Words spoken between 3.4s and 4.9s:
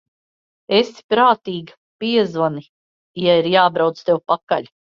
ir jābrauc tev pakaļ.